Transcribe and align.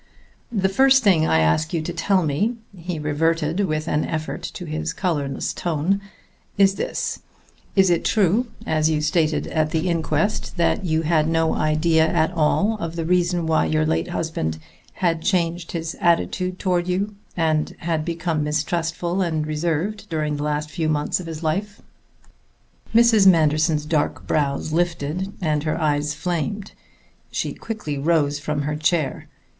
The 0.51 0.67
first 0.67 1.03
thing 1.03 1.27
I 1.27 1.41
ask 1.41 1.75
you 1.75 1.81
to 1.83 1.93
tell 1.93 2.23
me" 2.23 2.55
he 2.75 2.97
reverted 2.97 3.59
with 3.59 3.87
an 3.87 4.03
effort 4.03 4.41
to 4.55 4.65
his 4.65 4.93
colorless 4.93 5.53
tone 5.53 6.01
"is 6.57 6.73
this: 6.73 7.19
is 7.75 7.91
it 7.91 8.03
true, 8.03 8.47
as 8.65 8.89
you 8.89 8.99
stated 9.01 9.45
at 9.45 9.69
the 9.69 9.87
inquest, 9.87 10.57
that 10.57 10.83
you 10.85 11.03
had 11.03 11.27
no 11.27 11.53
idea 11.53 12.03
at 12.07 12.31
all 12.31 12.77
of 12.79 12.95
the 12.95 13.05
reason 13.05 13.45
why 13.45 13.65
your 13.65 13.85
late 13.85 14.07
husband 14.07 14.57
had 14.93 15.21
changed 15.21 15.73
his 15.73 15.95
attitude 16.01 16.57
toward 16.57 16.87
you, 16.87 17.13
and 17.37 17.75
become 18.03 18.43
mistrustful 18.43 19.21
and 19.21 19.45
reserved, 19.45 20.09
during 20.09 20.37
the 20.37 20.43
last 20.43 20.71
few 20.71 20.89
months 20.89 21.19
of 21.19 21.27
his 21.27 21.43
life?" 21.43 21.79
Mrs. 22.95 23.27
Manderson's 23.27 23.85
dark 23.85 24.25
brows 24.25 24.73
lifted 24.73 25.31
and 25.41 25.61
her 25.61 25.79
eyes 25.79 26.15
flamed; 26.15 26.71
she 27.31 27.53
quickly 27.53 27.99
rose 27.99 28.39
from 28.39 28.63
her 28.63 28.75
chair. 28.75 29.27